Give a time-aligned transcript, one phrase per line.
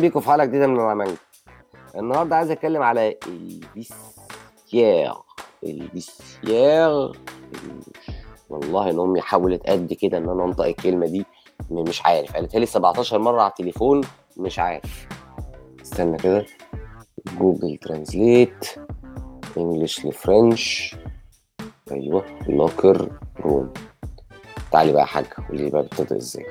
[0.00, 1.16] بيكم في حلقة جديدة من مانجا.
[1.96, 5.12] النهارده عايز أتكلم على ال vestiaire
[5.64, 7.82] ال vestiaire ال-
[8.50, 11.24] والله إن أمي حاولت قد كده إن أنا أنطق الكلمة دي
[11.70, 12.32] مش عارف.
[12.36, 14.00] قالتها لي 17 مرة على التليفون
[14.36, 15.06] مش عارف.
[15.82, 16.46] استنى كده.
[17.38, 18.74] Google Translate
[19.56, 20.96] English ل French.
[21.92, 22.24] أيوه.
[22.48, 23.10] locker
[23.40, 23.72] room.
[24.72, 26.46] تعالي بقى يا حاجة قولي لي بقى بتنطق إزاي.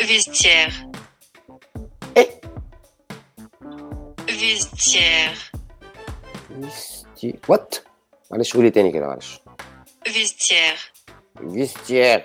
[0.00, 0.72] Vestiaire.
[4.46, 5.56] Vestiaire.
[6.48, 7.74] vesti what
[8.30, 9.40] معلش قولي تاني كده معلش
[10.08, 11.06] Vestiaire.
[11.52, 12.24] vestiaire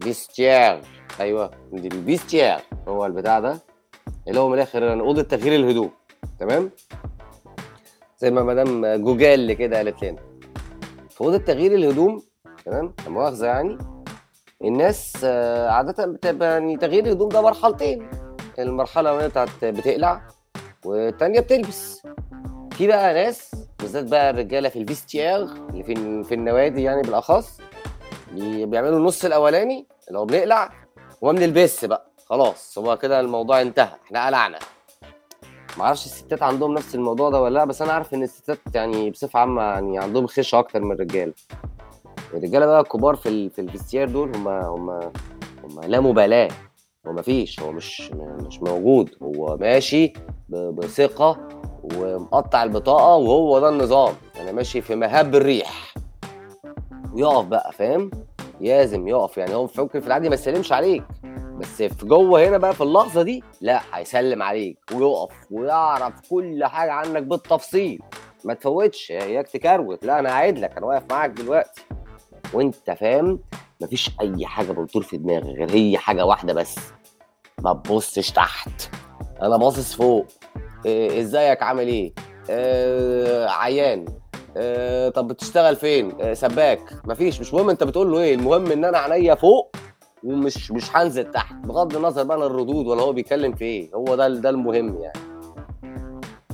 [0.00, 0.80] vestiaire
[1.20, 2.56] أيوه ال vestiaire
[2.88, 3.58] هو البتاع ده
[4.28, 5.90] اللي هو من الآخر اوضه تغيير الهدوم
[6.40, 6.70] تمام
[8.18, 10.22] زي ما مدام جوجل كده قالت لنا
[11.10, 12.22] في اوضه تغيير الهدوم
[12.64, 13.78] تمام مؤاخذه يعني
[14.64, 15.24] الناس
[15.68, 18.10] عاده بتبقى يعني تغيير الهدوم ده مرحلتين
[18.58, 20.26] المرحله الاولانيه بتاعت بتقلع
[20.84, 22.02] والتانية بتلبس.
[22.72, 27.58] في بقى ناس بالذات بقى الرجالة في ال vestiaire اللي في في النوادي يعني بالأخص
[28.32, 30.72] بي- بيعملوا النص الأولاني اللي هو بنقلع
[31.20, 32.10] وما بنلبسش بقى.
[32.26, 34.58] خلاص هو كده الموضوع انتهى إحنا قلعنا.
[35.78, 39.40] معرفش الستات عندهم نفس الموضوع ده ولا لأ بس أنا عارف إن الستات يعني بصفة
[39.40, 41.32] عامة يعني عندهم خشة أكتر من الرجالة.
[42.34, 44.90] الرجالة بقى الكبار في ال- في الفيستير دول هم هم
[45.64, 46.48] هم لا مبالاة.
[47.06, 48.10] هو مفيش هو مش
[48.46, 49.10] مش موجود.
[49.22, 50.12] هو ماشي
[50.48, 51.48] بثقة
[51.96, 54.14] ومقطع البطاقة وهو ده النظام.
[54.40, 55.94] أنا ماشي في مهب الريح.
[57.12, 58.10] ويقف بقى فاهم؟
[58.60, 59.38] لازم يقف.
[59.38, 61.02] يعني هو ممكن في العادي ما يسلمش عليك.
[61.58, 66.92] بس في جوه هنا بقى في اللحظة دي لا هيسلم عليك ويقف ويعرف كل حاجة
[66.92, 68.02] عنك بالتفصيل.
[68.44, 70.76] ما تفوتش اياك تكروت لا أنا قاعد لك.
[70.76, 71.82] أنا واقف معاك دلوقتي.
[72.54, 73.38] وأنت فاهم؟
[73.84, 76.74] مفيش أي حاجة بتدور في دماغي غير هي حاجة واحدة بس.
[77.60, 78.90] ما تبصش تحت.
[79.42, 80.26] أنا باصص فوق.
[80.86, 82.12] إيه، إزيك؟ عامل إيه؟
[82.50, 84.04] آه عيان.
[84.56, 86.80] آه طب بتشتغل فين؟ آه سباك.
[87.04, 87.40] مفيش.
[87.40, 88.34] مش مهم أنت بتقول له إيه.
[88.34, 89.76] المهم إن أنا عينيا فوق
[90.24, 91.54] ومش مش هنزل تحت.
[91.54, 93.90] بغض النظر بقى عن الردود ولا هو بيتكلم في إيه.
[93.94, 95.18] هو ده ده المهم يعني.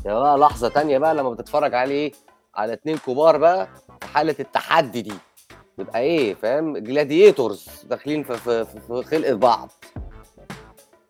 [0.06, 2.12] يا بقى لحظة تانية بقى لما بتتفرج عليه
[2.54, 3.69] على اتنين كبار بقى
[4.00, 5.12] في حالة التحدي دي.
[5.80, 9.70] يبقى إيه فاهم؟ جلاديتورز داخلين في, في, في, خلقة بعض.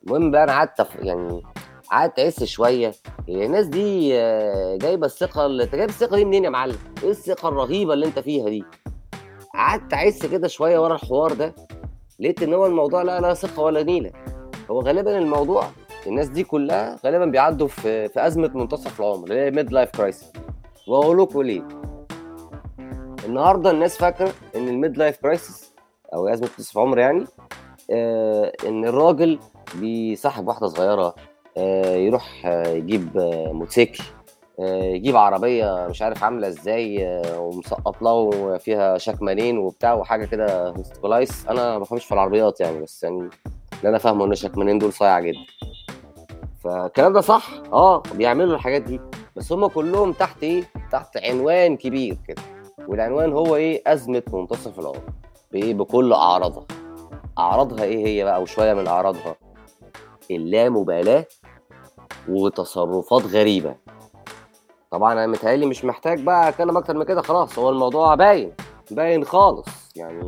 [0.04, 1.42] المهم بقى أنا قعدت يعني
[1.90, 2.92] قعدت احس شوية.
[3.28, 7.10] هي الناس دي آه، جايبة الثقة اللي أنت جايب الثقة دي منين يا معلم؟ إيه
[7.10, 8.64] الثقة الرهيبة اللي أنت فيها دي؟
[9.54, 11.54] قعدت احس كده شوية ورا الحوار ده.
[12.20, 14.10] لقيت إن هو الموضوع لا لا ثقة ولا نيلة.
[14.70, 15.64] هو غالبا الموضوع
[16.06, 20.32] الناس دي كلها غالبا بيعدوا في في أزمة منتصف العمر اللي هي midlife crisis
[20.88, 21.62] وأقول لكم ليه؟
[23.24, 25.74] النهارده الناس فاكره إن ال midlife crisis
[26.14, 27.24] أو أزمة منتصف العمر يعني
[27.90, 29.38] آه إن الراجل
[29.74, 31.14] بيصاحب واحدة صغيرة
[31.56, 34.04] آه يروح آه يجيب آه موتوسيكل
[34.60, 40.72] آه يجيب عربية مش عارف عاملة إزاي آه ومسقط له وفيها شكمانين وبتاع وحاجة كده
[40.72, 43.18] مستقلايس أنا ما بفهمش في العربيات يعني بس يعني
[43.78, 45.38] اللي أنا فاهمه إن الشكمانين دول صايعة جدا.
[46.64, 49.00] فالكلام ده صح؟ آه بيعملوا الحاجات دي.
[49.36, 52.42] بس هم كلهم تحت إيه؟ تحت عنوان كبير كده.
[52.88, 55.02] والعنوان هو إيه؟ أزمة منتصف العمر.
[55.52, 56.64] بايه بكل أعراضها.
[57.38, 59.36] أعراضها إيه هي بقى؟ وشوية من أعراضها.
[60.30, 61.24] اللامبالاة
[62.28, 63.74] وتصرفات غريبة.
[64.90, 67.58] طبعا أنا متهيألي مش محتاج بقى أتكلم أكتر من كده خلاص.
[67.58, 68.52] هو الموضوع باين.
[68.90, 69.68] باين خالص.
[69.96, 70.22] يعني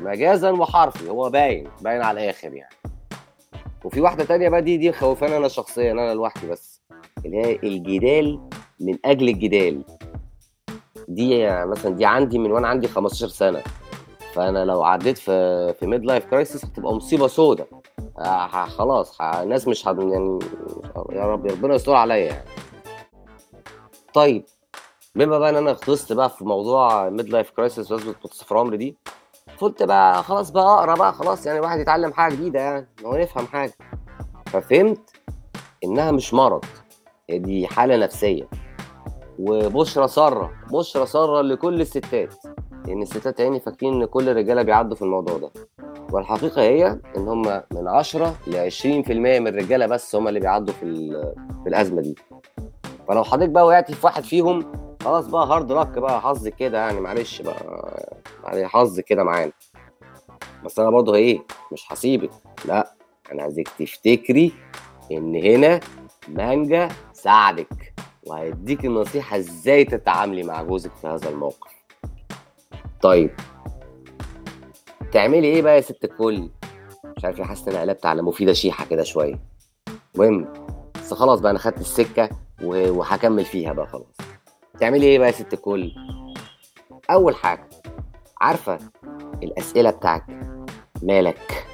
[0.00, 1.10] مجازا وحرفي.
[1.10, 1.68] هو باين.
[1.80, 2.74] باين على الآخر يعني.
[3.84, 6.82] وفي واحدة تانية بقى دي دي خوفاني أنا شخصيا أنا لوحدي بس.
[7.26, 8.40] اللي هي الجدال
[8.80, 9.84] من أجل الجدال.
[11.14, 13.62] دي مثلا دي عندي من وأنا عندي 15 سنة.
[14.34, 17.66] فأنا لو عديت في في midlife crisis هتبقى مصيبة سودة.
[18.18, 20.38] آه خلاص الناس مش هت يعني
[21.12, 22.44] يا رب ربنا يستر عليا يعني.
[24.14, 24.44] طيب
[25.14, 28.96] بما بقى إن أنا خلصت بقى في موضوع midlife crisis وازمه منتصف العمر دي
[29.60, 33.46] قلت بقى خلاص بقى أقرأ بقى خلاص يعني الواحد يتعلم حاجة جديدة يعني هو يفهم
[33.46, 33.72] حاجة.
[34.46, 35.10] ففهمت
[35.84, 36.64] إنها مش مرض
[37.30, 38.48] هي دي حالة نفسية.
[39.38, 40.50] وبشرى سارة.
[40.72, 42.34] بشرى سارة لكل الستات.
[42.86, 45.50] لأن الستات يعني فاكرين إن كل الرجالة بيعدوا في الموضوع ده.
[46.12, 46.86] والحقيقة هي
[47.16, 47.42] إن هم
[47.72, 51.10] من 10 ل 20% من الرجالة بس هم اللي بيعدوا في
[51.62, 52.14] في الأزمة دي.
[53.08, 54.72] فلو حضرتك بقى وقعتي في واحد فيهم
[55.04, 57.56] خلاص بقى هارد لك بقى حظ كده يعني معلش بقى
[58.44, 59.52] يعني حظ كده معانا.
[60.64, 61.42] بس أنا برضه إيه
[61.72, 62.30] مش هسيبك.
[62.64, 62.92] لا
[63.32, 64.52] أنا عايزك تفتكري
[65.12, 65.80] إن هنا
[66.28, 67.81] مانجا ساعدك.
[68.22, 71.70] وهيديك النصيحة إزاي تتعاملي مع جوزك في هذا الموقف.
[73.02, 73.30] طيب.
[75.12, 76.48] تعملي إيه بقى يا ست الكل؟
[77.16, 79.38] مش عارف حاسس إن أنا قلبت على مفيدة شيحة كده شوية.
[80.14, 80.52] المهم
[80.94, 82.28] بس خلاص بقى أنا خدت السكة
[82.62, 84.16] و- وهكمل فيها بقى خلاص.
[84.80, 85.92] تعملي إيه بقى يا ست الكل؟
[87.10, 87.68] أول حاجة
[88.40, 88.78] عارفة
[89.42, 90.24] الأسئلة بتاعك
[91.02, 91.66] مالك؟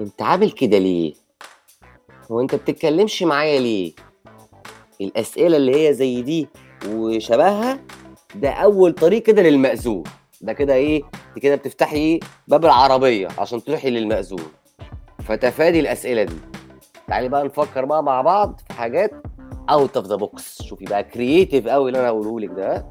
[0.00, 1.14] أنت عامل كده ليه؟
[2.30, 3.92] هو انت بتتكلمش معايا ليه؟
[5.00, 6.48] الأسئلة اللي هي زي دي
[6.88, 7.78] وشبهها
[8.34, 10.02] ده أول طريق كده للمأذون.
[10.40, 11.02] ده كده إيه؟
[11.42, 14.42] كده بتفتحي باب العربية عشان تروحي للمأذون.
[15.24, 16.34] فتفادي الأسئلة دي.
[17.08, 19.10] تعالي بقى نفكر بقى مع بعض في حاجات
[19.70, 22.86] out of the box شوفي بقى creative قوي اللي أنا هقوله لك ده؟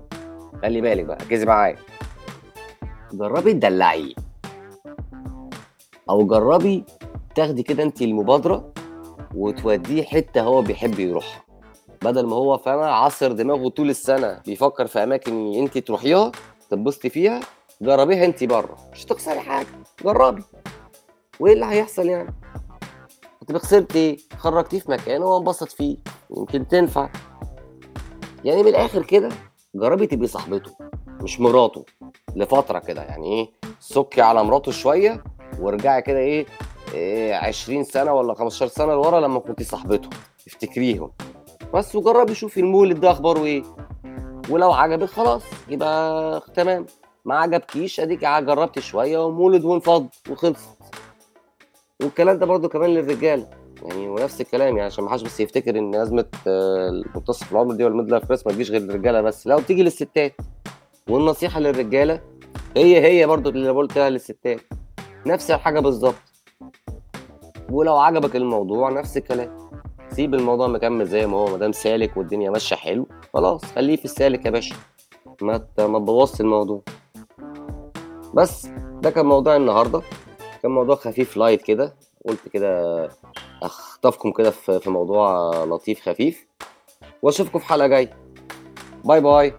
[0.63, 1.75] خلي بالك بقى ركزي معايا.
[3.13, 4.13] جربي تدلعيه.
[6.09, 6.83] أو جربي
[7.35, 8.73] تاخدي كده انت المبادرة
[9.35, 11.48] وتوديه حتة هو بيحب يروحها.
[12.03, 16.31] بدل ما هو فاهمه عصر دماغه طول السنة بيفكر في أماكن أنت تروحيها
[16.69, 17.39] تتبسطي فيها
[17.81, 18.77] جربيها أنت بره.
[18.91, 19.67] مش هتخسري حاجة
[20.03, 20.43] جربي.
[21.39, 22.33] وإيه اللي هيحصل يعني؟
[23.41, 25.97] هتبقى خسرت إيه خرجتيه في مكان هو انبسط فيه
[26.37, 27.09] يمكن تنفع.
[28.43, 29.29] يعني من الآخر كده
[29.75, 30.71] جربي تبقي صاحبته
[31.21, 31.85] مش مراته
[32.35, 33.03] لفترة كده.
[33.03, 35.23] يعني إيه؟ سكي على مراته شوية
[35.59, 36.45] وارجعي كده إيه,
[36.93, 40.09] إيه 20 سنة ولا 15 سنة لورا لما كنتي صاحبته.
[40.47, 41.11] افتكريهم.
[41.73, 43.63] بس وجربي شوفي المولد ده أخباره إيه.
[44.49, 46.85] ولو عجبك خلاص يبقى تمام.
[47.25, 50.77] ما عجبكيش اديك جربتي شوية ومولد وانفض وخلصت.
[52.01, 53.47] والكلام ده برضو كمان للرجالة.
[53.83, 57.83] يعني ونفس الكلام يعني عشان ما حدش بس يفتكر إن أزمة آه، منتصف العمر دي
[57.83, 59.47] ولا ال middle life crisis ما تجيش غير للرجالة بس.
[59.47, 60.33] لا بتيجي للستات.
[61.09, 62.21] والنصيحة للرجالة
[62.77, 64.59] هي هي برضو اللي قلتها للستات.
[65.25, 66.15] نفس الحاجة بالظبط.
[67.71, 69.69] ولو عجبك الموضوع نفس الكلام.
[70.19, 74.05] سيب الموضوع مكمل زي ما هو ما دام سالك والدنيا ماشية حلو خلاص خليه في
[74.05, 74.75] السالك يا باشا.
[75.41, 76.81] ما ما تبوظش الموضوع.
[78.33, 78.67] بس
[79.01, 80.01] ده كان موضوع النهارده.
[80.63, 81.95] كان موضوع خفيف light كده.
[82.25, 83.09] قلت كده
[83.63, 86.47] أخطفكم كده في موضوع لطيف خفيف.
[87.21, 88.17] وأشوفكم في حلقة جاية.
[89.05, 89.53] bye bye